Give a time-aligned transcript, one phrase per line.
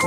[0.00, 0.06] は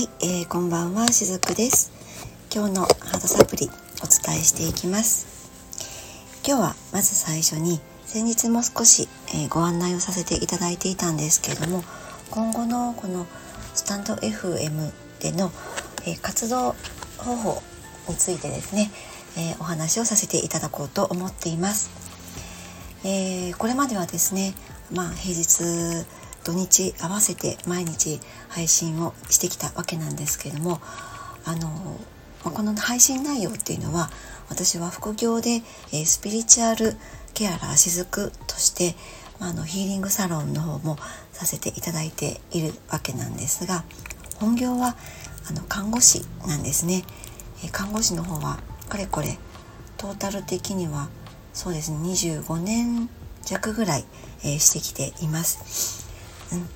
[0.00, 1.92] い、えー、こんばんはしずくです。
[2.50, 5.26] 今日のハードサプリお伝えしていきます。
[6.48, 11.84] 今日はまず最初に先日も少し、えー、ご案内をさせていただいていたんですけれども
[12.30, 13.26] 今後のこの
[13.74, 15.52] スタンド FM での、
[16.06, 16.74] えー、活動
[17.18, 17.62] 方法
[18.08, 18.90] についてですね、
[19.36, 22.03] えー、お話をさせていただこうと思っています、
[23.04, 24.54] えこれまではですね
[24.92, 26.06] まあ平日
[26.44, 30.80] 土日合わせて毎日配信をしてきたわけなんですけれども
[31.44, 31.68] あの
[32.42, 34.10] この配信内容っていうのは
[34.50, 35.62] 私は副業で、
[35.92, 36.94] えー、スピリチュアル
[37.32, 38.94] ケアラーしずくとして、
[39.40, 40.96] まあ、のヒーリングサロンの方も
[41.32, 43.84] させていただいているわけなんですが
[44.38, 44.96] 本業は
[45.48, 47.04] あの看護師なんですね、
[47.64, 49.38] えー、看護師の方はかれこれ
[49.96, 51.08] トータル的には
[51.54, 51.98] そうですね。
[51.98, 53.08] 25年
[53.42, 54.04] 弱ぐらい、
[54.42, 56.06] えー、してきています。
[56.52, 56.68] うん。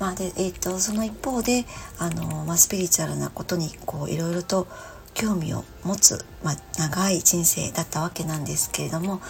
[0.00, 1.64] まあでえーと、その一方で
[1.98, 3.66] あの、まあ、スピリチュアルなことに
[4.08, 4.66] いろいろと
[5.14, 9.20] 興味を持つ、まあ、長い人生だったわけなんですけれども、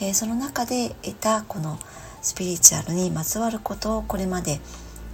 [0.00, 1.78] えー、その中で得たこの
[2.22, 4.60] スピリチュアルにまつわることをこれまで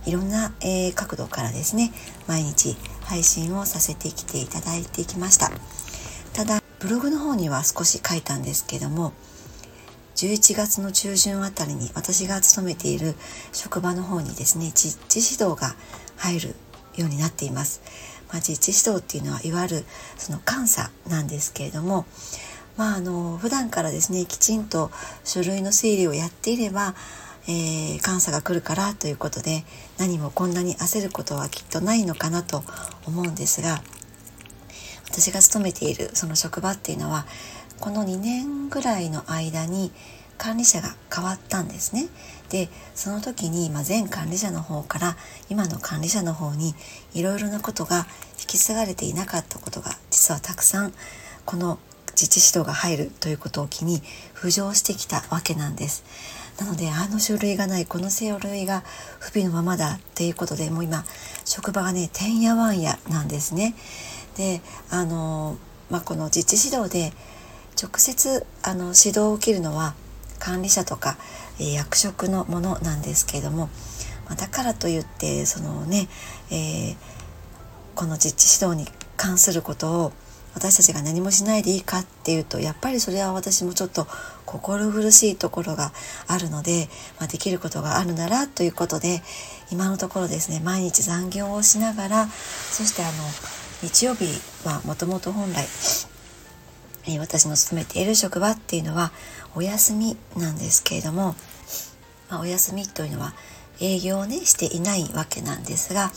[0.07, 1.93] いろんな、えー、角度からですね
[2.27, 5.51] 毎日配信をさせてきていただいてきました。
[6.33, 9.13] ただブログの方には少し書いたんですけども
[10.17, 13.15] 11月の中旬あたりに私が勤めている
[13.53, 15.75] 職場の方にですね実地指導が
[16.17, 16.49] 入る
[16.97, 17.81] ようになっています。
[18.31, 19.85] まあ、実地指導っていうのはいわゆる
[20.17, 22.07] その監査なんですけれども
[22.77, 24.91] まああの普段からですねきちんと
[25.25, 26.95] 書類の整理をやっていれば
[27.49, 29.65] えー、監査が来るからということで
[29.99, 32.63] 何もこんなに焦ることはきっとないのかなと
[33.07, 33.83] 思うんですが
[35.11, 37.27] 私が勤めているその職場っていうのは
[37.81, 39.91] この2年ぐらいの間に
[40.39, 42.09] 管理者が変わったんですね。
[42.49, 45.17] でその時に、まあ、前管理者の方から
[45.51, 46.75] 今の管理者の方に
[47.15, 48.07] いろいろなことが
[48.41, 50.93] 引き継がれていなかったことが実はたくさん
[51.45, 51.79] この
[52.13, 54.03] 自治指導が入るということを機に
[54.35, 56.05] 浮上してきたわけなんです。
[56.59, 58.83] なのであの書類がないこの書類が
[59.19, 61.05] 不備のままだっていうことでもう今
[61.47, 63.75] 職場がねてんやわんやなんですね。
[64.41, 65.59] であの、
[65.91, 67.13] まあ、この実地指導で
[67.81, 69.95] 直接あの指導を受けるのは
[70.39, 71.19] 管理者とか、
[71.59, 73.69] えー、役職のものなんですけれども、
[74.27, 76.09] まあ、だからといってそのね、
[76.51, 76.97] えー、
[77.95, 80.13] この実地指導に関することを
[80.55, 84.07] 私たちが何もしないでいいかっていうとやっぱりそれは私もちょっと
[84.47, 85.93] 心苦しいところが
[86.27, 89.23] あるので、まあ、できることがあるならということで
[89.71, 93.13] 今のところですね毎日残業をしながらそしてあの
[93.83, 94.27] 日曜日
[94.67, 95.67] はもともと本来
[97.07, 99.11] え私の勤めている職場っていうのは
[99.55, 101.35] お休みなんですけれども、
[102.29, 103.33] まあ、お休みというのは
[103.81, 106.11] 営業をねしていないわけなんですが、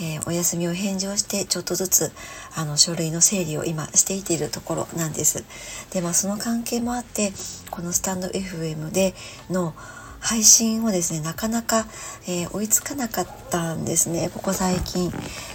[0.00, 2.12] えー、お休みを返上してちょっとずつ
[2.56, 5.44] あの書類の整理を今していているところなんです。
[5.92, 7.32] でまあその関係もあって
[7.70, 9.14] このスタンド FM で
[9.50, 9.74] の
[10.20, 11.84] 配信をですねなかなか、
[12.28, 15.12] えー、追いつかなかったんですねここ最近。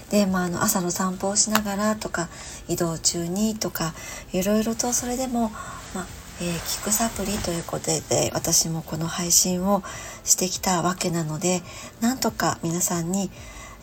[0.09, 2.29] で、まあ、あの朝の散歩をしながらとか
[2.67, 3.93] 移動中にとか
[4.33, 5.49] いろいろとそれでも、
[5.93, 6.07] まあ
[6.39, 9.83] えー、聞くサプリということで私もこの配信を
[10.23, 11.61] してきたわけなので
[11.99, 13.31] なんとか皆さんに、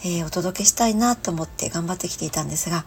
[0.04, 2.84] えー、お届けしたいなと思って頑張ってきていたんですが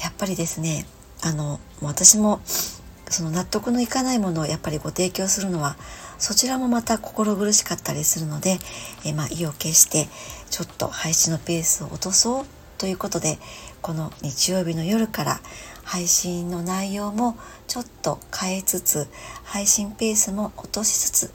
[0.00, 0.86] やっぱりですね
[1.22, 5.76] あの私もその納得のいかないものをやっぱりご提供するのは
[6.24, 8.56] そちらもまた心苦しかったりするので、
[9.04, 10.08] えまあ、意を決して
[10.48, 12.44] ちょっと配信のペースを落とそう
[12.78, 13.36] ということで
[13.82, 15.40] この日曜日の夜から
[15.82, 17.36] 配信の内容も
[17.68, 19.06] ちょっと変えつつ
[19.44, 21.34] 配信ペースも落としつつ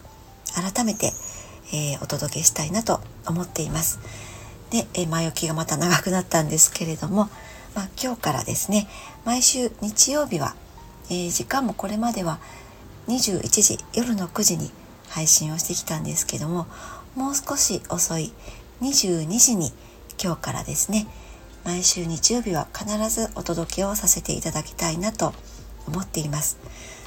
[0.55, 1.11] 改めて、
[1.71, 3.99] えー、お届けしたいなと思っています。
[4.71, 7.29] で、え、前置きがまた長くなったんですけれども、
[7.75, 8.87] まあ、今日からですね
[9.23, 10.55] 毎週日曜日は、
[11.11, 12.39] えー、時間もこれまでは
[13.07, 14.71] 21時夜の9時に
[15.09, 16.67] 配信をしてきたんですけども
[17.15, 18.31] もう少し遅い
[18.81, 19.71] 22時に
[20.21, 21.07] 今日からですね
[21.65, 25.33] 毎週日曜日は必ずお届けをさせていただきたいなと
[25.87, 26.57] 思っています。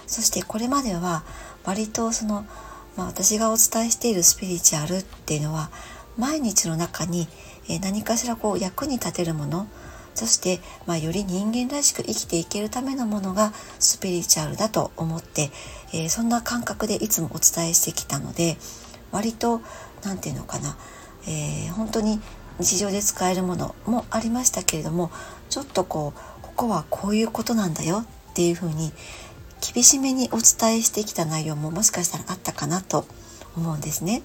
[0.07, 1.25] そしてこれまでは
[1.65, 2.45] 割とその、
[2.97, 5.71] まあ、私がお伝えしているスピリチュアルっていうのは
[6.19, 7.29] 毎日の中に
[7.81, 9.67] 何かしらこう役に立てるもの
[10.15, 15.51] そして、まあ、より人間らしく生きていけるためのものがスピリチュアルだと思って、
[15.93, 18.57] えー、そんな感覚でいつもお伝えしてきたので
[19.11, 19.61] 割と
[20.05, 20.77] 何て言うのかな、
[21.27, 22.21] えー、本当に
[22.59, 25.11] 日常で使えるものもありましたけれども
[25.49, 28.93] ちょっとこうここはこういうことなんだよっていうふうに
[29.75, 33.07] 厳しめにお伝えしてきた内容ももしかしたらあったかなと
[33.57, 34.23] 思うんですね。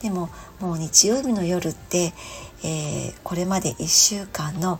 [0.00, 0.28] でも
[0.60, 2.12] もう日曜日の夜って、
[2.62, 4.78] えー、これまで1週間の、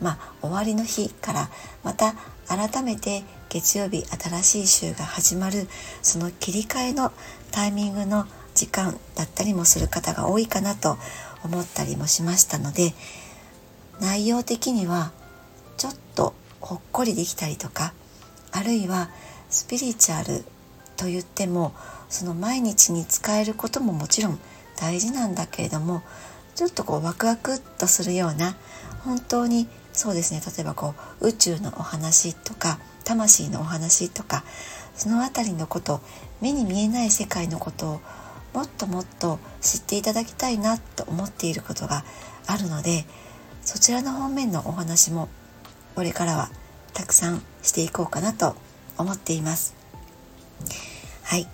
[0.00, 1.50] まあ、終わりの日から
[1.84, 2.14] また
[2.48, 5.68] 改めて月曜日新しい週が始まる。
[6.02, 7.12] その切り替えの
[7.50, 10.96] タイミングの時間だったりもする方が多いかなと
[11.44, 12.94] 思ったりもしましたので
[14.00, 15.12] 内容的には
[15.76, 17.92] ちょっとほっこりできたりとか
[18.52, 19.10] あるいは
[19.50, 20.44] スピリチュアル
[20.96, 21.74] と言っても
[22.08, 24.38] その毎日に使えることももちろん
[24.78, 26.02] 大事なんだけれども
[26.54, 28.56] ちょっとこうワクワクっとするような
[29.04, 30.42] 本当にそうですね。
[30.44, 34.44] 例えばこう宇宙のお話とか魂のお話とか
[34.94, 36.00] その辺りのこと
[36.42, 38.00] 目に見えない世界のことを
[38.52, 42.04] もっともっと知っていただきたいなと思っていることが
[42.46, 43.04] あるので
[43.62, 45.28] そちらの方面のお話も
[45.94, 46.50] これからは
[46.92, 48.54] たくさんしていこうかなと
[48.98, 49.74] 思っています。
[51.22, 51.46] はい。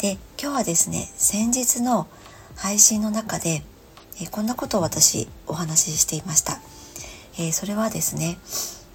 [0.00, 2.06] で、今日はですね、先日の
[2.56, 3.62] 配信の中で、
[4.20, 6.60] えこんなことを私お話ししていました。
[7.38, 8.38] えー、それはですね、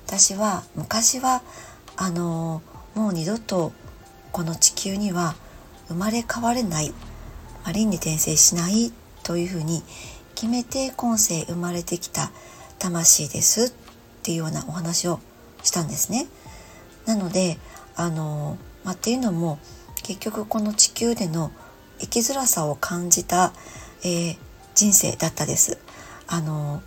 [0.06, 1.42] 私は昔は
[1.98, 2.62] あの、
[2.94, 3.74] もう二度と
[4.32, 5.36] この地球には
[5.88, 6.96] 生まれ変われない、ま
[7.66, 8.92] あ、輪廻転生しない
[9.24, 9.84] というふうに
[10.34, 12.32] 決めて今世生まれてきた
[12.80, 13.72] 魂ですっ
[14.24, 15.20] ていうようなお話を
[15.64, 16.28] したんですね。
[17.06, 17.58] なので
[17.96, 19.60] あの、まあ、っていうのも
[20.04, 21.52] 結局この地球での
[22.00, 23.54] 生きづらさを感じた、
[24.04, 24.38] えー、
[24.74, 25.80] 人生だったです。
[26.28, 26.82] あの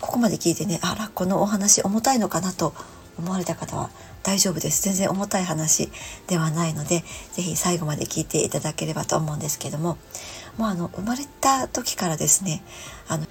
[0.00, 2.74] ここまで聞いてねあらこのお話重たいのかなと
[3.18, 3.90] 思われた方は
[4.22, 4.82] 大丈夫です。
[4.82, 5.90] 全然重たい話
[6.26, 9.98] ではないので是非最後まで聞いていただければと思うんですけども。
[10.56, 12.62] もうあの生まれた時からですね
[13.08, 13.26] あの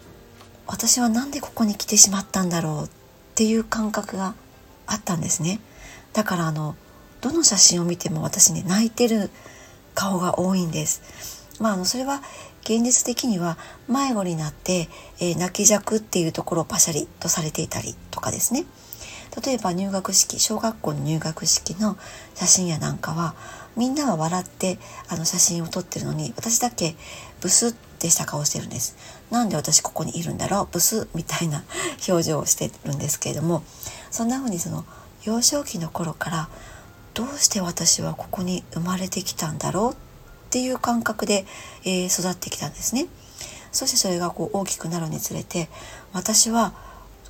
[0.68, 2.90] 私は何でここに来てしまったんだろうっ
[3.36, 4.36] ていう感覚が
[4.88, 5.60] あったんですね。
[6.14, 6.76] だからあの
[7.22, 9.30] どの写真を見ても私ね泣いてる
[9.94, 11.02] 顔が多いんです。
[11.60, 12.22] まああのそれは
[12.64, 14.90] 現実的には迷子になって、
[15.20, 18.66] えー、泣き弱っていうところをパシャリとされていたりとかですね。
[19.44, 21.98] 例えば入学式小学校の入学式の
[22.36, 23.36] 写真やなんかは
[23.76, 24.78] みんなは笑って
[25.10, 26.96] あの写真を撮ってるのに私だけ
[27.42, 28.96] ブスってした顔してるんです。
[29.32, 30.68] なんで私ここにいるんだろう？
[30.72, 31.64] ブスみたいな
[32.08, 33.64] 表情をしてるんですけれども
[34.12, 34.86] そんな風にその
[35.24, 36.50] 幼少期の頃から
[37.14, 39.96] どうして私はここに生まれてきたんだろうっ
[40.50, 41.46] ていう感覚で、
[41.84, 43.08] えー、育ってきたんですね。
[43.72, 45.68] そしてそれがこう大きくなるにつれて
[46.14, 46.74] 私は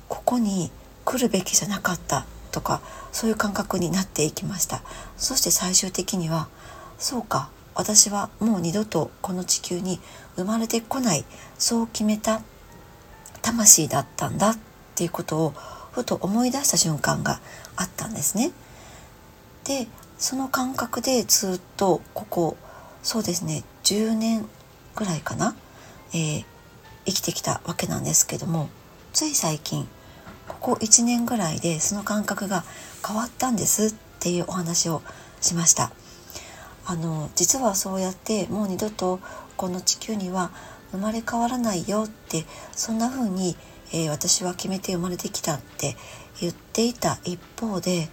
[0.08, 0.70] ここに
[1.06, 2.82] 来るべきじゃなかったとか
[3.12, 4.82] そういう感覚になっていきました
[5.16, 6.48] そして最終的には
[6.98, 10.00] そうか私はもう二度とこの地球に
[10.34, 11.24] 生まれてこない
[11.58, 12.42] そう決めた
[13.42, 14.58] 魂だったんだっ
[14.94, 15.50] ていうことを
[15.92, 17.40] ふと思い出した瞬間が
[17.76, 18.50] あったんですね。
[19.64, 19.86] で
[20.18, 22.56] その感覚でずっとここ
[23.02, 24.46] そうですね10年
[24.94, 25.54] ぐらいかな、
[26.12, 26.44] えー、
[27.04, 28.68] 生きてきたわけなんですけども
[29.12, 29.86] つい最近
[30.66, 32.64] ここ1年ぐらいでその感覚が
[33.06, 35.00] 変わったんですっていうお話を
[35.40, 35.92] しました
[36.84, 39.20] あの実はそうやってもう二度と
[39.56, 40.50] この地球には
[40.90, 43.54] 生まれ変わらないよってそんな風に、
[43.92, 45.94] えー、私は決めて生まれてきたって
[46.40, 48.08] 言っていた一方で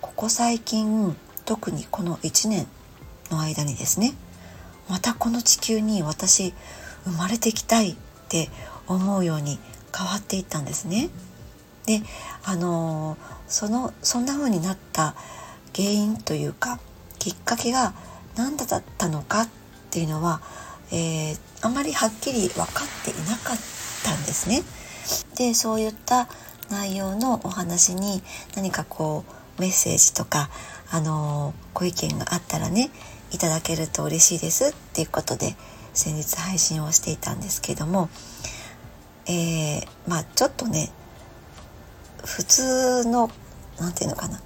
[0.00, 1.16] ここ最近
[1.46, 2.68] 特にこの1年
[3.32, 4.12] の間にですね
[4.88, 6.54] またこの地球に私
[7.02, 7.96] 生まれてきたいっ
[8.28, 8.50] て
[8.86, 9.58] 思うように
[9.92, 11.10] 変わっていったんですね。
[11.88, 12.02] で
[12.44, 13.16] あの
[13.46, 15.14] そのそんな風になった
[15.74, 16.78] 原因というか
[17.18, 17.94] きっかけが
[18.36, 19.48] 何だったのかっ
[19.90, 20.42] ていうのは、
[20.92, 23.56] えー、あまりはっきり分かっていなかっ
[24.04, 24.62] たんですね。
[25.36, 26.28] でそういった
[26.70, 28.22] 内容のお話に
[28.54, 29.24] 何かこ
[29.58, 30.50] うメッセージとか、
[30.90, 32.90] あのご意見があったらね
[33.32, 35.56] いただけると嬉しいですっていうことで
[35.94, 38.10] 先日配信をしていたんですけども、
[39.26, 40.92] えー、まあちょっとね
[42.28, 43.30] 普通の
[43.80, 44.40] 何て言うのかな。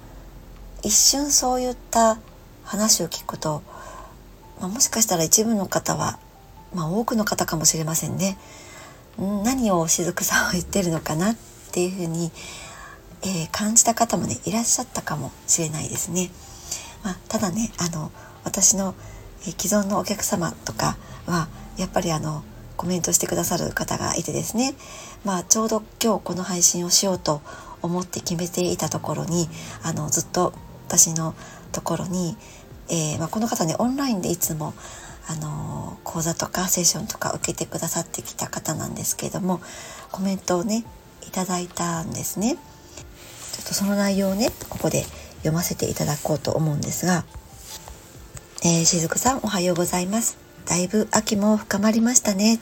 [0.83, 2.17] 一瞬そういった
[2.63, 3.61] 話を聞くと、
[4.59, 6.17] まあ、もしかしたら一部の方は、
[6.73, 8.37] まあ、多くの方かもしれませんね。
[9.17, 11.35] 何を雫さんは言ってるのかなっ
[11.71, 12.31] ていうふうに、
[13.21, 16.31] えー、感じた方もねいらっしゃったかもしれないですね。
[17.03, 18.11] まあ、ただねあの
[18.45, 18.95] 私の、
[19.45, 20.97] え、既存のお客様とか
[21.27, 22.43] はやっぱりあの
[22.77, 24.73] コメントしてくださる方がいてですね。
[25.25, 27.41] まあちょうど今日この配信をしようと
[27.83, 29.47] 思って決めていたところに
[29.83, 30.53] あのずっと
[30.87, 31.35] 私の
[31.71, 32.35] ところに、
[32.89, 34.73] えー、まあ、この方ねオンラインでいつも
[35.27, 39.61] あの講座とかセッションとか受けてくださってきた方なんですけれども
[40.11, 40.83] コメントをね
[41.27, 42.55] いただいたんですね。
[42.55, 45.03] ちょっとその内容をねここで
[45.37, 47.23] 読ませていただこうと思うんですが、
[48.63, 50.37] えー、しずくさんおはようございます。
[50.65, 52.59] だいぶ秋も深まりましたね。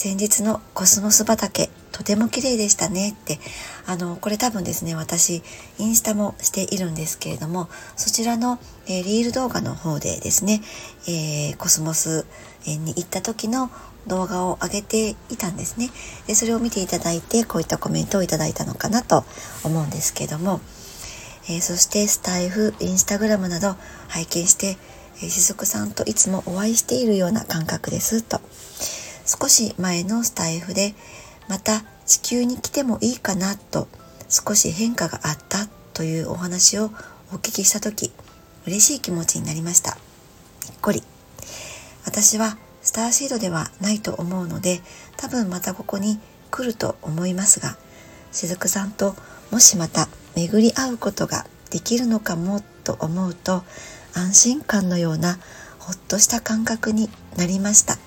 [0.00, 3.40] 先日のコスモス畑、とても綺麗でしたねって、
[3.84, 5.42] あの、これ多分ですね、私、
[5.80, 10.62] インスタもしているんですけれども、そちらの、えー、リール動画の方でですね、
[11.08, 12.26] えー、コスモス
[12.64, 13.72] に行った時の
[14.06, 15.90] 動画を上げていたんですね。
[16.28, 19.24] で、それを見ていただいて、こういったコメントをいただいたのかなと
[19.64, 20.60] 思うんですけども、
[21.48, 23.74] えー、そしてスタイフ、インスタグラムなど
[24.06, 24.76] 拝見して、
[25.16, 28.40] えー、しずくさんといつもお会いしているような感覚ですと。
[29.40, 30.94] 少し前のスタイフで、
[31.48, 33.88] また地球に来てもいいかなと
[34.28, 36.86] 少し変化があったというお話を
[37.32, 38.12] お聞きした時、
[38.66, 39.92] 嬉しい気持ちになりました。
[40.68, 41.02] にっこり。
[42.04, 44.80] 私はスターシードではないと思うので
[45.18, 46.18] 多分またここに
[46.50, 47.76] 来ると思いますが
[48.32, 49.14] しずくさんと
[49.50, 53.62] もしまた巡り合うことができるのかもと思うと
[54.14, 55.38] 安心感のような
[55.78, 57.98] ほっとした感覚になりました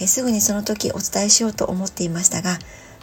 [0.00, 2.58] えすぐにその時お伝えしようと思っていましたが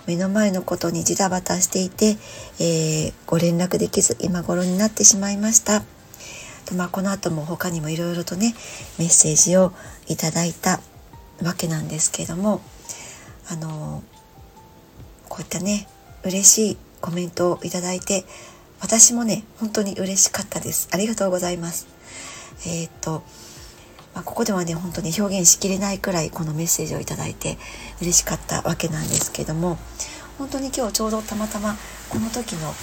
[0.08, 2.17] 目の前のことにジタバタしていて、
[2.60, 5.84] えー、ご連絡できず今頃になってしまいました。
[6.69, 8.53] でまあ、この後も他にもいろいろとね
[9.00, 9.74] メッセージを
[10.08, 10.79] いただいた
[11.41, 12.62] わけなんですけれども
[13.51, 14.03] あの
[15.27, 15.88] こういったね
[16.24, 18.24] 嬉しいコメントをいただいて
[18.81, 21.88] 私もね本当に嬉しかったですありがとうございます
[22.65, 23.24] えー、っと、
[24.13, 27.58] まあ、ここではね本当に表現しきれないくらいこのメッセージをいいて
[28.01, 29.78] 嬉しかったわけなんですけども
[30.38, 31.75] 本当に今日ちょうどたまたま
[32.10, 32.74] この時の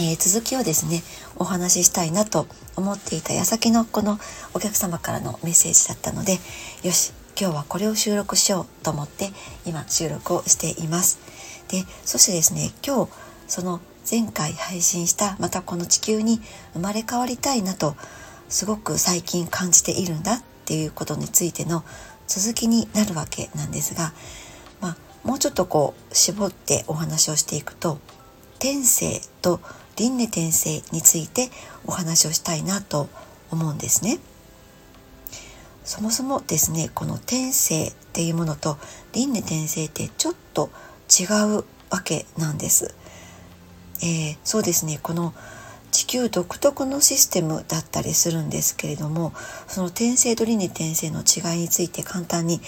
[0.00, 1.02] えー、続きをですね
[1.36, 4.18] お話ししたいなと思っていた矢先のこの
[4.54, 6.34] お客様からのメッセージだったので
[6.84, 9.30] よし今日はこれを収録しようと思って
[9.66, 11.18] 今収録をしています。
[11.68, 13.12] でそしてですね今日
[13.48, 16.40] その前回配信したまたこの地球に
[16.72, 17.94] 生まれ変わりたいなと
[18.48, 21.84] すごく最近感じているんだっていうことについての
[22.26, 24.12] 続きになるわけなんですが、
[24.80, 27.98] まあ、もうちょっとこう絞ってお話をしていくと
[28.58, 29.60] 天性と
[29.96, 31.50] 輪廻転生について
[31.86, 33.08] お話をしたいなと
[33.50, 34.18] 思うんですね。
[35.84, 38.76] そもそもですねこの転生っていうものと
[39.12, 40.70] 輪廻転生ってちょっと
[41.08, 41.24] 違
[41.58, 42.94] うわけなんです。
[44.02, 45.34] えー、そうですねこの
[45.90, 49.32] 地球独特のシステムだったりするんですけれども
[49.66, 52.60] その転生と輪廻転生の違いについて簡単に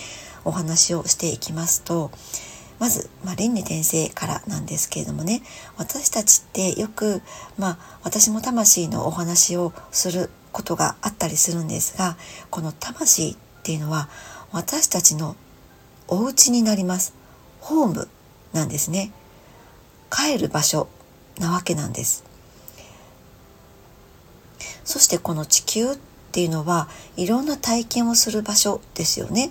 [0.45, 2.11] お話をしていきますと
[2.79, 5.43] まず、まあ、輪廻転生からなんですけれどもね
[5.77, 7.21] 私たちってよく、
[7.59, 12.17] まあ、私も魂のお話をすることがあったりするんですが
[12.51, 14.09] この魂っていうのは
[14.53, 15.37] 私たちの
[16.09, 17.15] お家になります。
[17.61, 18.09] ホーム
[18.53, 19.13] なんですね。
[20.11, 20.89] 帰る場所
[21.39, 22.30] なわけなんです。
[24.85, 25.97] そしてこの地球っ
[26.33, 29.51] ていうのはいろんな体験をする場所ですよね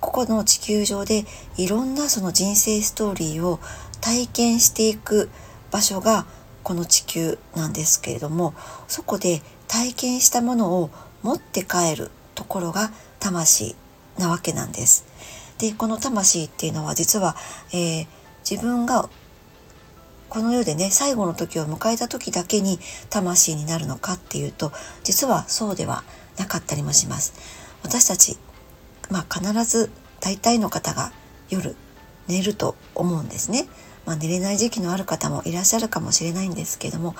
[0.00, 1.24] ここの地球上で
[1.56, 3.60] いろんなその人生ストーリーを
[4.00, 5.28] 体験していく
[5.70, 6.26] 場所が
[6.62, 8.54] この地球なんですけれども
[8.86, 10.90] そこで体験したものを
[11.22, 13.74] 持って帰るところが魂
[14.18, 15.06] なわけなんです。
[15.58, 17.36] でこの魂っていうのは実は、
[17.72, 18.06] えー、
[18.48, 19.08] 自分が
[20.28, 22.78] この世でね最後の時を迎えた時だけに
[23.10, 26.04] 魂になるのかっていうと実はそうでは
[26.38, 27.34] なかったりもします。
[27.82, 28.36] 私たち
[29.10, 31.12] まあ、必ず大体の方が
[31.48, 31.76] 夜
[32.26, 33.66] 寝ると思うんですね。
[34.06, 37.14] まあ、寝れない時期のある方もいらっしゃるかもしれないんですけども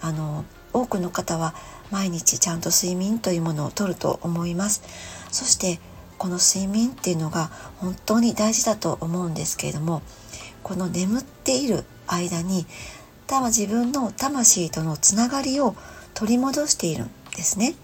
[0.00, 1.54] あの多くの方は
[1.90, 4.82] 毎日ちゃんと睡眠というものをとると思います。
[5.30, 5.80] そして
[6.16, 10.02] この睡眠っていうのが本当に大事だと思うんですけれども
[10.64, 12.66] この眠っている間に
[13.28, 15.76] 多分自分の魂とのつながりを
[16.14, 17.74] 取り戻しているんですね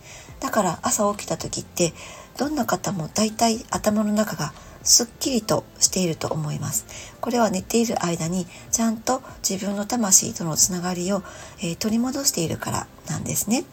[0.41, 1.93] だから朝起きた時って
[2.37, 6.87] どんな方も大体頭の中がすっきりとしていると思います。
[7.21, 11.23] これは寝ている間にちゃんと自分の魂とのつながりを、
[11.59, 13.65] えー、取り戻しているからなんですね。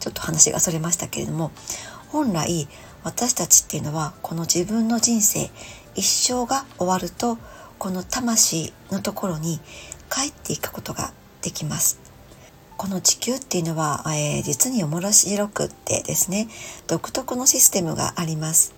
[0.00, 1.52] ちょっと話がそれましたけれども
[2.08, 2.68] 本来
[3.04, 5.50] 私たちっていうのはこの自分の人生
[5.94, 7.38] 一生が終わると
[7.80, 9.58] この魂のところに
[10.10, 11.98] 帰っていくことができます。
[12.76, 16.48] この地球っていうのは、えー、実に面白くってですね
[16.86, 18.74] 独特のシステムがあります、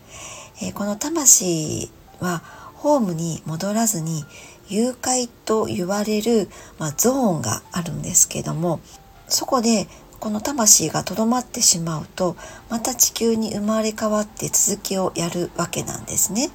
[0.60, 2.42] えー、この魂は
[2.74, 4.24] ホームに戻らずに
[4.68, 6.48] 誘拐と言われる、
[6.80, 8.80] まあ、ゾーンがあるんですけども
[9.28, 9.86] そこで
[10.22, 12.36] この魂がとどまってしまうと
[12.70, 16.50] また地球に生まれ変わって続きをやるわけなんですね。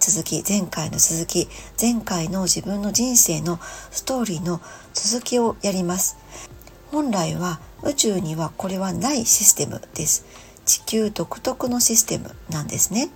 [0.00, 1.46] 続き前回の続き
[1.80, 3.60] 前回の自分の人生の
[3.92, 4.60] ストーリーの
[4.92, 6.16] 続きをやります。
[6.90, 10.26] 本来は宇宙にはこれはないシステムです。
[10.64, 13.08] 地球独特のシステムなんですね。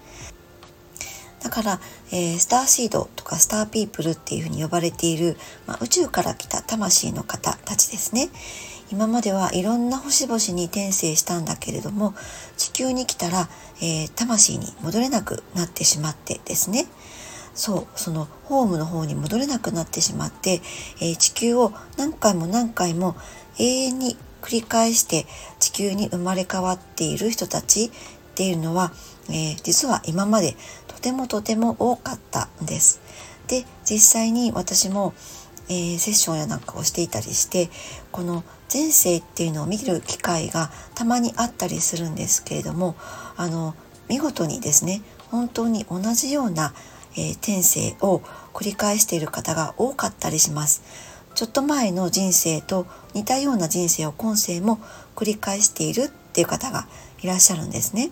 [1.42, 1.80] だから、
[2.12, 5.36] えー、スターシードとかスターピープルっていうふうに呼ばれている、
[5.66, 8.30] まあ、宇宙から来た魂の方たちですね。
[8.90, 12.14] 今まではいろんな星々に転生したんだけれども
[12.56, 13.48] 地球に来たら、
[13.80, 16.86] えー、魂に戻れなくなってしまってですね
[17.54, 20.60] そうそのホームの方に戻れなくなってしまって、
[21.00, 23.16] えー、地球を何回も何回も
[23.58, 25.26] 永遠に繰り返して
[25.58, 27.90] 地球に生まれ変わっている人たちっ
[28.36, 28.92] ていうのは、
[29.28, 30.54] えー、実は今まで
[30.86, 33.00] とてもとても多かったんです。
[33.48, 35.14] で実際に私も、
[35.68, 37.70] えー、セッションやなんかをしていたりして
[38.12, 42.96] この前世っていうのを見る機会がたまにあったりするんですけれども
[43.37, 43.75] あの
[44.08, 46.73] 見事にですね本当に同じような、
[47.16, 48.18] えー、転生を
[48.54, 50.82] 繰り返している方が多かったりします。
[51.35, 54.78] ちょっと前の人生と似たような人生を今世も
[55.14, 56.88] 繰り返しているっていう方が
[57.20, 58.11] いらっしゃるんですね。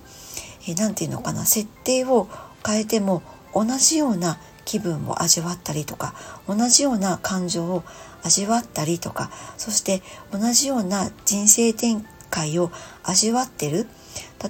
[0.68, 2.28] えー、て言うのかな設定を
[2.66, 3.22] 変えても
[3.54, 6.14] 同じような気分を味わったりとか
[6.48, 7.84] 同じような感情を
[8.24, 10.02] 味わったりとかそして
[10.32, 12.72] 同じような人生展開を
[13.04, 13.86] 味わってる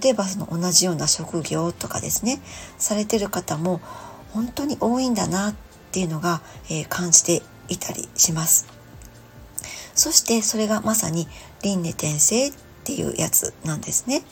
[0.02, 2.40] 例えばその同じような職業とかですね
[2.78, 3.80] されてる方も
[4.32, 5.54] 本当に多いんだなっ
[5.92, 6.40] ていうのが、
[6.70, 8.66] えー、感じていたりします。
[9.94, 11.28] そしてそれがまさに
[11.62, 12.52] 輪廻転生っ
[12.82, 14.24] ていうやつなんですね。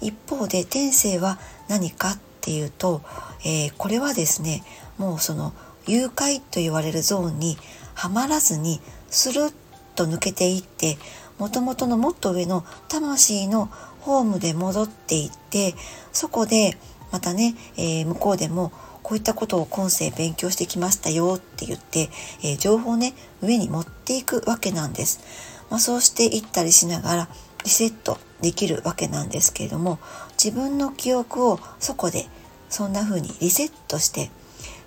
[0.00, 3.02] 一方で転生は何かっていうと、
[3.44, 4.64] えー、これはですね
[4.96, 5.52] もうその
[5.86, 7.58] 誘拐と言われるゾーンに
[7.94, 9.54] はまらずにスルッ
[9.94, 10.98] と抜けていって
[11.38, 13.66] もともとのもっと上の魂の
[14.00, 15.74] ホームで戻っていって
[16.12, 16.76] そこで
[17.10, 18.72] またね、えー、向こうでも
[19.02, 22.08] こういったことを今世勉強してきましたよって言って、
[22.42, 25.20] えー、情報をね上に持っていくわけなんです。
[25.70, 27.28] まあ、そうしていったりしながら
[27.64, 29.98] リセットできるわけなんですけれども
[30.32, 32.26] 自分の記憶をそこで
[32.68, 34.30] そんな風にリセットして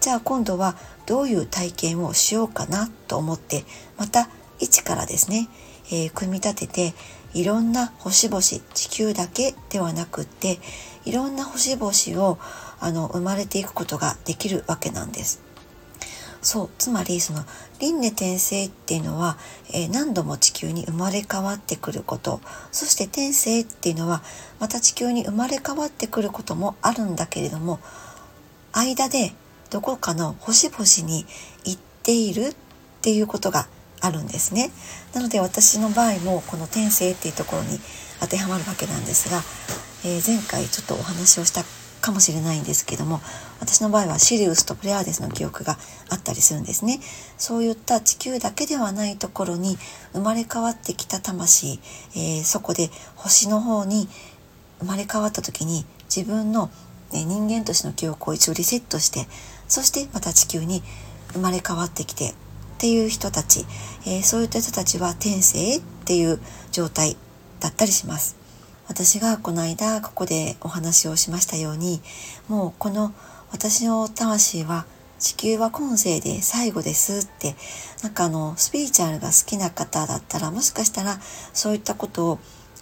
[0.06, 0.76] じゃあ今度は
[1.08, 3.64] どういう体験をしようかなと思って
[3.98, 5.50] また一からですね、
[5.88, 6.94] えー、組み立てて
[7.34, 10.60] いろんな星々地球だけではなくって
[11.06, 12.38] いろんな星々を
[12.80, 15.42] あの生まれていくことができるわけなんです。
[16.44, 17.40] そうつまりその
[17.80, 19.40] 輪廻転生っていうのは、
[19.74, 22.42] えー、何度も地球に生まれ変わってくること
[22.72, 24.22] そして転生っていうのは
[24.60, 27.80] また地球に生まれ変わってくることもあるんだけれども
[28.72, 29.34] 間で
[29.76, 31.26] どこかの星々に
[31.66, 32.56] 行っているっ
[33.02, 33.68] ていうことが
[34.00, 34.72] あるんですね。
[35.14, 37.78] なので私の場合もこの転生っていうところに
[38.22, 39.42] 当てはまるわけなんですが、
[40.06, 41.66] えー、前回ちょっとお話をした
[42.00, 43.20] かもしれないんですけども
[43.60, 45.78] 私の場合はシリウスとプレアデスの記憶が
[46.10, 47.02] あったりするんですね
[47.38, 49.78] そういった地球だけではないところに
[50.14, 51.82] 生まれ変わってきた魂、
[52.16, 54.08] えー、そこで星の方に
[54.80, 56.70] 生まれ変わった時に自分の、
[57.12, 59.28] ね、人間としての記憶を一応リセットして
[59.68, 60.84] そしてまた地球に
[61.34, 62.34] 生まれ変わってきてっ
[62.78, 63.66] ていう人たち、
[64.06, 66.40] えー、そういった人たちは天性っていう
[66.72, 67.18] 状態
[67.60, 68.38] だったりします。
[68.88, 72.02] 私がこの間ここでお話をしましたように
[72.48, 73.14] もうこの
[73.52, 74.86] 私の魂は
[75.18, 77.56] 地球は今世で最後ですって
[78.04, 81.18] なんかあのスピリチュアルが好きな方だったらもしかしたら
[81.54, 82.40] そういったことを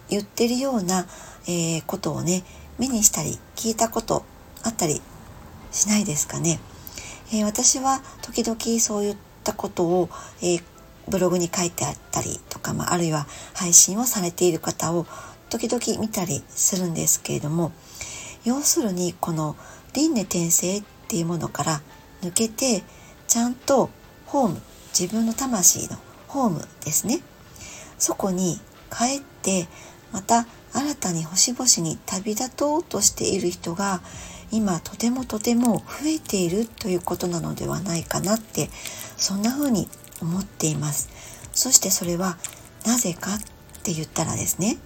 [0.09, 1.05] 言ってるような、
[1.47, 2.43] えー、ことをね
[2.79, 4.25] 目にしたり聞いたこと
[4.63, 5.01] あったり
[5.71, 6.59] しないですかね。
[7.33, 10.09] えー、私は時々そういったことを、
[10.41, 10.63] えー、
[11.09, 15.07] ブログに書いてあったりとか、まあ、あるいは配信をされている方を
[15.49, 17.71] 時々見たりするんですけれども
[18.45, 19.55] 要するにこの
[19.93, 21.81] 輪廻転生っていうものから
[22.21, 22.83] 抜けて
[23.27, 23.89] ちゃんと
[24.27, 24.61] ホーム
[24.97, 27.21] 自分の魂のホームですね。
[27.97, 28.59] そこに
[28.91, 29.67] 帰って
[30.11, 34.01] また新たに星々に旅立とうとしている人が
[34.53, 38.69] 今とてもとても増えているということなのではないかなって
[39.17, 39.89] そんな風に
[40.21, 41.09] 思っています。
[41.53, 42.37] そしてそれは
[42.85, 43.39] なぜかっ
[43.83, 44.77] て言ったらですね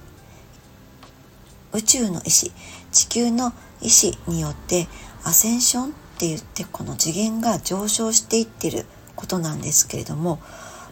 [1.73, 2.51] 宇宙の意志
[2.91, 3.51] 地球の
[3.81, 4.87] 意志によって
[5.23, 10.39] アセンションって言ってこの次元が上昇していってることなんですけれども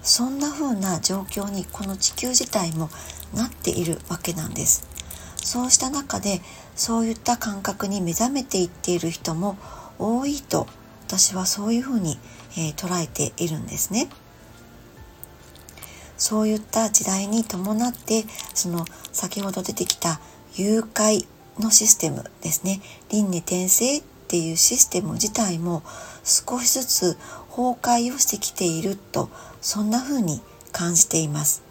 [0.01, 2.89] そんな風な状況にこの地球自体も
[3.33, 4.87] なっているわけなんです。
[5.45, 6.41] そうした中で
[6.75, 9.57] そういった感覚に目覚めていっている人も
[9.99, 10.65] 多いと
[11.05, 12.17] 私はそういうふうに、
[12.57, 14.09] えー、捉えているんですね。
[16.17, 18.23] そういった時代に伴って
[18.55, 20.19] その先ほど出てきた
[20.55, 21.27] 誘拐
[21.59, 22.81] のシステムですね
[23.11, 25.83] 輪廻転生っていうシステム自体も
[26.23, 27.17] 少しずつ
[27.49, 29.29] 崩壊をしてきていると
[29.59, 31.64] そんな風に感じています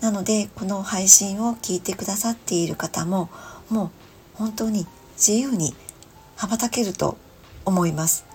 [0.00, 3.30] なのでこの配信を聞いてくださっている方も
[3.70, 3.90] もう
[4.34, 5.74] 本当に自由に
[6.36, 7.16] 羽ばたけると
[7.64, 8.26] 思います。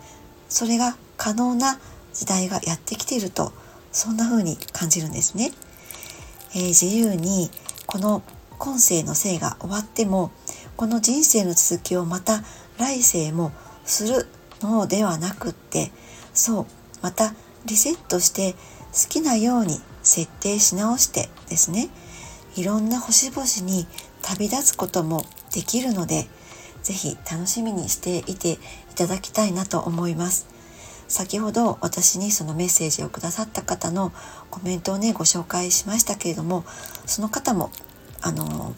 [0.50, 1.80] それが可能な
[2.14, 3.54] 時代がやってきていると
[3.92, 5.52] そんな風に感じるんですね、
[6.54, 7.50] えー、自由に
[7.86, 8.22] この
[8.58, 10.32] 今世の生が終わっても
[10.76, 12.44] この人生の続きをまた
[12.78, 13.52] 来世も
[13.86, 14.28] する
[14.62, 15.92] のではなくって
[16.34, 16.66] そう
[17.02, 17.34] また
[17.66, 21.90] リセットして好きなように設定し直してですね
[22.56, 23.88] いろんな星々に
[24.22, 26.28] 旅立つこともできるので
[26.84, 28.58] 是非楽しみにしていてい
[28.96, 30.48] ただきたいなと思います。
[31.08, 34.14] 先ほど私にそのメッセージをくださった方の
[34.50, 36.64] コメントをねご紹介しましたけれども
[37.06, 37.70] その方も
[38.22, 38.74] あの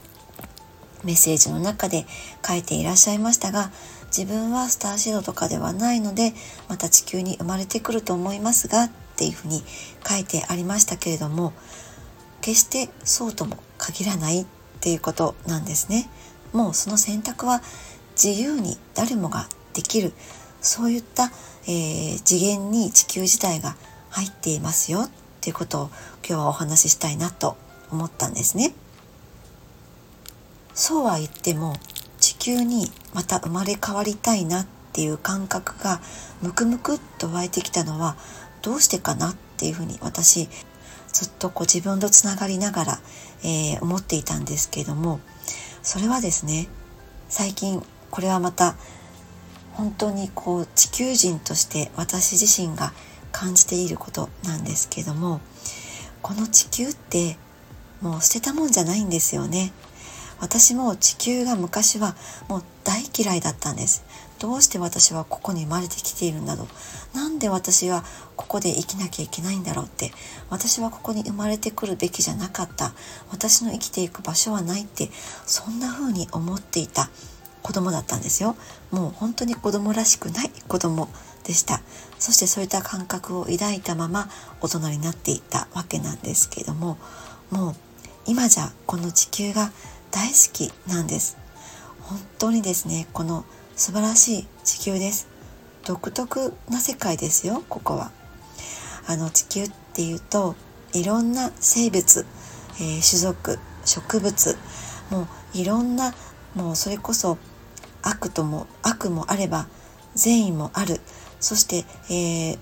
[1.03, 2.07] メッセージの中で
[2.45, 3.71] 書いていらっしゃいましたが
[4.07, 6.33] 自分はスターシードとかではないので
[6.69, 9.63] また地球に生まれてくると思いますがっていうふうに
[10.07, 11.53] 書いてありましたけれども
[12.41, 14.45] 決してそうとも限らないっ
[14.81, 16.09] ていうことなんですね。
[16.51, 17.61] もうその選択は
[18.21, 20.13] 自由に誰もができる
[20.61, 21.31] そういった、
[21.67, 23.75] えー、次元に地球自体が
[24.09, 25.09] 入っていますよっ
[25.41, 25.89] ていうことを
[26.27, 27.57] 今日はお話ししたいなと
[27.91, 28.73] 思ったんですね。
[30.73, 31.75] そうは言っても
[32.19, 36.01] 地球にまた生まれ変わりたいなっていう感覚が
[36.41, 38.15] ムクムクっと湧いてきたのは
[38.63, 40.49] どうしてかなっていうふうに私
[41.11, 42.99] ずっとこう自分とつながりながら、
[43.43, 45.19] えー、思っていたんですけども
[45.83, 46.67] それはですね
[47.29, 48.75] 最近これはまた
[49.73, 52.93] 本当にこう地球人として私自身が
[53.31, 55.41] 感じていることなんですけども
[56.21, 57.37] この地球って
[58.01, 59.71] もう捨てたもんじゃないんですよね。
[60.39, 62.15] 私も地球が昔は
[62.49, 64.03] もう大嫌いだったんです。
[64.39, 66.67] どうして私はここに生まれてきているんだろ
[67.13, 67.17] う？
[67.17, 68.03] なんで私は
[68.35, 70.11] ここで生きなきゃいけないんだろうって？
[70.49, 72.93] 私はここに生まれてくるべきじゃなかった。
[73.31, 75.09] 私の生きていく場所はないって
[75.45, 77.09] そんな風に思っていた
[77.61, 78.55] 子供だったんですよ。
[78.91, 81.07] もう本当に子供らしくない子供
[81.45, 81.81] でした。
[82.19, 84.27] そしてそういった感覚を抱いたまま
[84.61, 86.97] 大人になっていったわけなんですけれども
[87.51, 87.75] もう
[88.25, 89.71] 今じゃこの地球が
[90.11, 91.37] 大好きなんです。
[92.01, 95.27] 本当にですねこの素晴らしい地球です。
[95.83, 98.11] 独特な世界ですよここは。
[99.07, 100.55] あの地球っていうと
[100.93, 102.25] いろんな生物、
[102.75, 104.55] えー、種族植物
[105.09, 106.13] もういろんな
[106.53, 107.39] もうそれこそ
[108.03, 109.67] 悪とも悪もあれば
[110.13, 111.01] 善意もある。
[111.39, 111.83] そして、
[112.13, 112.57] えー、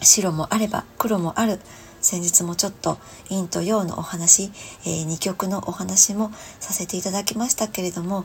[0.00, 1.58] 白もあれば黒もある。
[2.00, 4.50] 先日もちょっと陰と陽のお話、
[4.84, 8.24] えー、2曲のお話もさせていただきましたけれども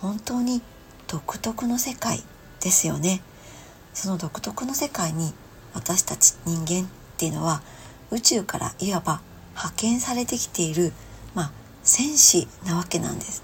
[0.00, 0.62] 本当に
[1.08, 2.22] 独特の世界
[2.60, 3.20] ですよね。
[3.92, 5.32] その独特の世界に
[5.74, 7.62] 私たち人間っていうのは
[8.10, 10.92] 宇宙からいわば派遣されてきている
[11.34, 13.42] まあ戦士なわけなんです。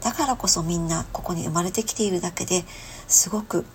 [0.00, 2.64] だからこそみんなここに生まれてきているだけで
[3.06, 3.66] すごく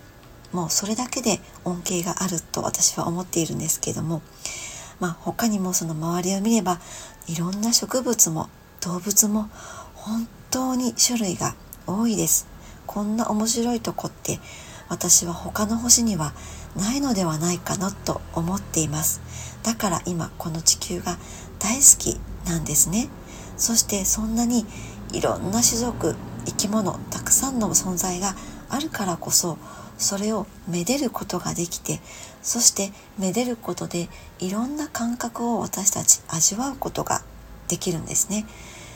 [0.52, 4.22] もうそれだけで恩恵があると私は思っているんですけども
[5.00, 6.80] まあ、他にもその周りを見れば
[7.28, 8.50] いろんな植物も
[8.82, 9.50] 動物も
[9.94, 11.56] 本当に種類が
[11.88, 12.48] 多いです。
[12.88, 14.40] こんな面白いとこって
[14.90, 16.34] 私は他の星には
[16.76, 19.22] ないのではないかなと思っています。
[19.64, 21.18] だから今この地球が
[21.60, 23.10] 大好きなんですね。
[23.58, 24.66] そしてそんなに
[25.14, 28.36] いろんな種族生き物たくさんの存在が
[28.70, 29.58] あるからこそ
[29.98, 32.02] それをめでることができて
[32.42, 37.22] そしてめでることでいろんな感覚を私たち味わうことが
[37.68, 38.46] できるんですね。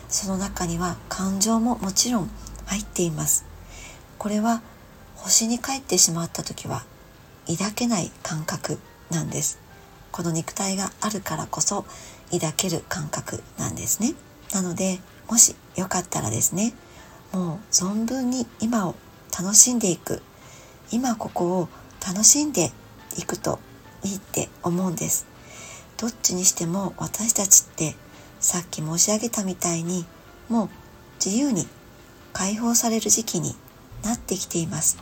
[0.09, 2.29] その中には感情ももちろん
[2.65, 3.48] 入っています。
[4.19, 4.61] これは
[5.15, 6.83] 星に帰ってしまった時は
[7.47, 8.77] 抱けない感覚
[9.09, 9.59] なんです。
[10.11, 11.85] この肉体があるからこそ
[12.29, 14.13] 抱ける感覚なんですね。
[14.53, 16.73] なのでもしよかったらですね
[17.31, 18.95] もう存分に今を
[19.39, 20.21] 楽しんでいく。
[20.91, 21.69] 今ここを
[22.05, 22.71] 楽しんで
[23.17, 23.59] いくと
[24.03, 25.27] いいって思うんです。
[25.95, 27.95] どっちにしても私たちって
[28.41, 30.05] さっき申し上げたみたいに
[30.49, 30.69] もう
[31.23, 31.67] 自由に
[32.33, 33.55] 解放される時期に
[34.03, 34.97] なってきています。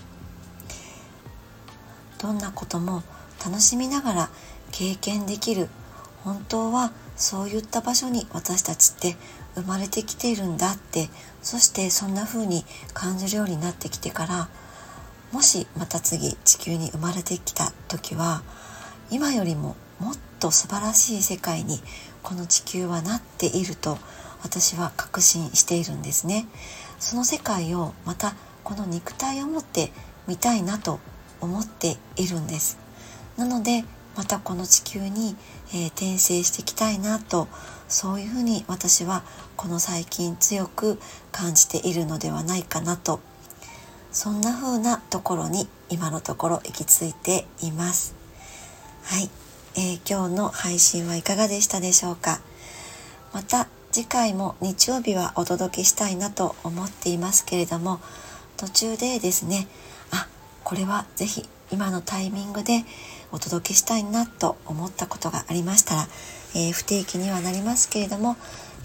[2.20, 3.04] どんなことも
[3.46, 4.30] 楽しみながら
[4.72, 5.70] 経験できる
[6.24, 9.16] 本当はそういった場所に私たちって
[9.56, 11.10] 生まれてきているんだって
[11.42, 14.50] そしてそんな風に感じるようになってきてから
[15.32, 18.42] もしまた次地球に生まれてきた時は
[19.10, 21.80] 今よりももっと素晴らしい世界に
[22.24, 23.98] この地球はなっていると
[24.44, 26.46] 私は確信しているんですね。
[27.00, 28.36] その世界をまた
[28.68, 29.94] この肉体を持って
[30.28, 31.00] 見たいなと
[31.40, 32.78] 思っているんです。
[33.38, 33.86] なので
[34.18, 35.38] またこの地球に、
[35.70, 37.48] えー、転生していきたいなと
[37.88, 39.24] そういうふうに私は
[39.56, 41.00] この最近強く
[41.32, 43.22] 感じているのではないかなと。
[44.12, 48.16] そんな風なところに今のところ行き着いています。
[49.04, 49.30] はい、
[49.76, 52.42] えー、今日の配信はいかがでしたでしょうか。
[53.32, 58.02] また次回も日曜日はお届けしたいなと思っていますけれども
[58.58, 59.68] 途中でですね
[60.12, 60.28] あ
[60.64, 62.84] これは是非今のタイミングで
[63.32, 66.08] お届けしたいなと思ったことがありましたら、
[66.56, 68.36] えー、不定期にはなりますけれども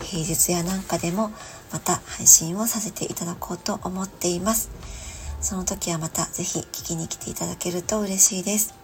[0.01, 1.31] 平日やなんかでも
[1.73, 4.71] また配信をさせていただこうと思っています。
[5.41, 8.75] その時はまた是非聞きに来ていただけると嬉しいです。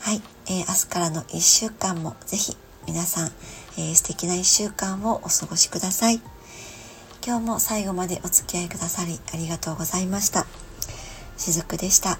[0.00, 3.30] はい、えー、明日からの1週間も是非皆さん、
[3.76, 6.20] えー、素敵な1週間をお過ごしください。
[7.24, 10.46] 今日も最後までお付き合いくださりありがとうございました
[11.36, 12.18] しずくでした。